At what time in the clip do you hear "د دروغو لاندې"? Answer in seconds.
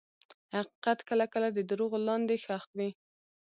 1.53-2.35